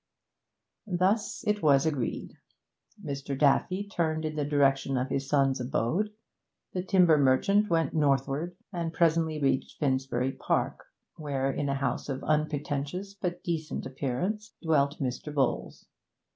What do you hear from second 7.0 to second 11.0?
merchant went northward, and presently reached Finsbury Park,